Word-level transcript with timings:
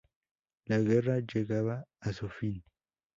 La 0.65 0.79
guerra 0.79 1.19
llegaba 1.19 1.83
a 1.99 2.11
su 2.11 2.27
fin. 2.27 2.63